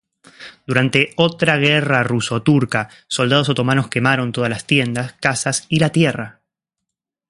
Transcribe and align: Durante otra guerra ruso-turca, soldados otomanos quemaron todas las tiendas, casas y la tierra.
Durante 0.65 1.13
otra 1.15 1.57
guerra 1.57 2.01
ruso-turca, 2.01 2.89
soldados 3.07 3.49
otomanos 3.49 3.87
quemaron 3.87 4.31
todas 4.31 4.49
las 4.49 4.65
tiendas, 4.65 5.13
casas 5.13 5.67
y 5.69 5.77
la 5.77 5.91
tierra. 5.91 6.41